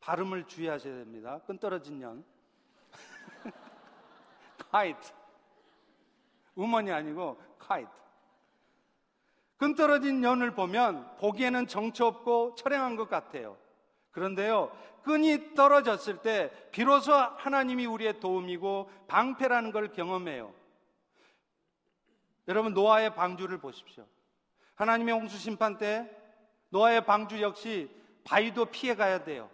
[0.01, 1.41] 발음을 주의하셔야 됩니다.
[1.47, 2.25] 끈 떨어진 연.
[4.73, 5.15] Kite.
[6.55, 7.91] 우먼이 아니고 kite.
[9.59, 13.57] 끈 떨어진 연을 보면 보기에는 정처 없고 철행한 것 같아요.
[14.11, 20.53] 그런데요, 끈이 떨어졌을 때 비로소 하나님이 우리의 도움이고 방패라는 걸 경험해요.
[22.49, 24.05] 여러분, 노아의 방주를 보십시오.
[24.75, 26.11] 하나님의 홍수 심판 때
[26.71, 27.89] 노아의 방주 역시
[28.25, 29.49] 바위도 피해 가야 돼요.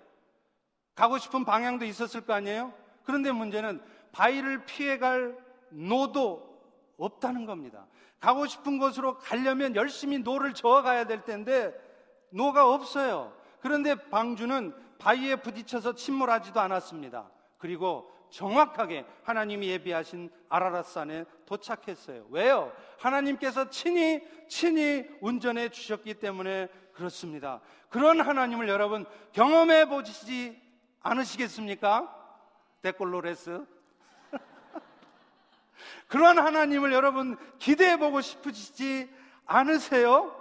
[0.94, 2.72] 가고 싶은 방향도 있었을 거 아니에요?
[3.04, 3.82] 그런데 문제는
[4.18, 5.38] 바위를 피해갈
[5.70, 6.60] 노도
[6.98, 7.86] 없다는 겁니다.
[8.18, 11.72] 가고 싶은 곳으로 가려면 열심히 노를 저어가야 될 텐데
[12.30, 13.32] 노가 없어요.
[13.60, 17.30] 그런데 방주는 바위에 부딪혀서 침몰하지도 않았습니다.
[17.58, 22.26] 그리고 정확하게 하나님이 예비하신 아라랏산에 도착했어요.
[22.30, 22.72] 왜요?
[22.98, 27.60] 하나님께서 친히 친히 운전해 주셨기 때문에 그렇습니다.
[27.88, 30.60] 그런 하나님을 여러분 경험해 보시지
[31.02, 32.16] 않으시겠습니까?
[32.82, 33.77] 데콜로레스
[36.08, 39.10] 그런 하나님을 여러분 기대해 보고 싶으시지
[39.46, 40.34] 않으세요?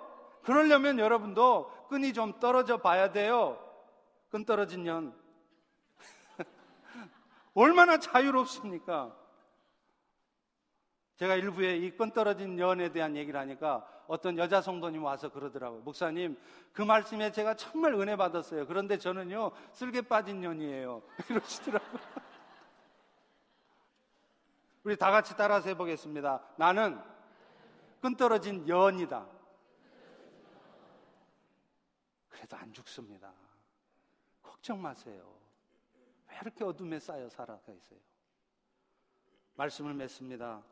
[0.43, 3.57] 그러려면 여러분도 끈이 좀 떨어져 봐야 돼요.
[4.29, 5.13] 끈 떨어진 년.
[7.53, 9.15] 얼마나 자유롭습니까?
[11.17, 15.81] 제가 일부에 이 끈 떨어진 연에 대한 얘기를 하니까 어떤 여자 성도님 와서 그러더라고요.
[15.81, 16.37] 목사님,
[16.71, 18.67] 그 말씀에 제가 정말 은혜 받았어요.
[18.67, 21.01] 그런데 저는요, 쓸개 빠진 년이에요.
[21.29, 22.01] 이러시더라고요.
[24.87, 26.41] 우리 다 같이 따라서 해보겠습니다.
[26.55, 26.97] 나는
[27.99, 29.27] 끈 떨어진 연이다.
[32.29, 33.33] 그래도 안 죽습니다.
[34.41, 35.29] 걱정 마세요.
[36.29, 37.99] 왜 이렇게 어둠에 쌓여 살아가 있어요?
[39.55, 40.63] 말씀을 맺습니다.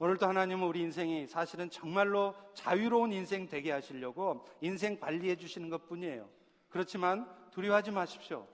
[0.00, 6.28] 오늘도 하나님은 우리 인생이 사실은 정말로 자유로운 인생 되게 하시려고 인생 관리해 주시는 것 뿐이에요.
[6.70, 8.48] 그렇지만 두려워하지 마십시오.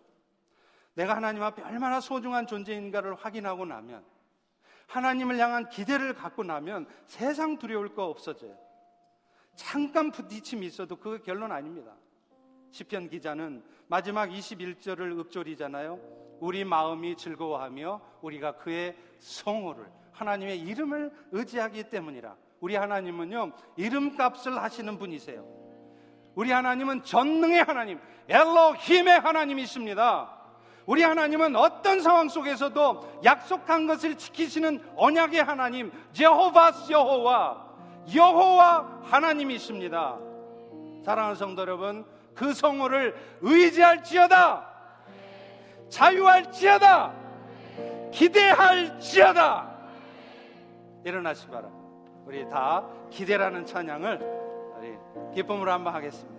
[0.93, 4.13] 내가 하나님 앞에 얼마나 소중한 존재인가를 확인하고 나면
[4.87, 8.57] 하나님을 향한 기대를 갖고 나면 세상 두려울 거 없어져요.
[9.55, 11.93] 잠깐 부딪힘이 있어도 그거 결론 아닙니다.
[12.71, 16.01] 시편 기자는 마지막 21절을 읊조리잖아요.
[16.41, 22.37] 우리 마음이 즐거워하며 우리가 그의 성호를 하나님의 이름을 의지하기 때문이라.
[22.61, 25.45] 우리 하나님은요, 이름값을 하시는 분이세요.
[26.35, 30.44] 우리 하나님은 전능의 하나님, 엘로힘의 하나님이십니다.
[30.87, 37.65] 우리 하나님은 어떤 상황 속에서도 약속한 것을 지키시는 언약의 하나님, 제호바스 여호와,
[38.15, 40.19] 여호와 하나님이십니다.
[41.05, 42.05] 사랑하는 성도 여러분,
[42.35, 44.67] 그 성호를 의지할지어다,
[45.89, 47.13] 자유할지어다,
[48.13, 49.75] 기대할지어다.
[51.05, 51.85] 일어나시 바랍니다.
[52.27, 56.35] 우리 다 기대라는 찬양을 기쁨으로 한번 하겠습니다.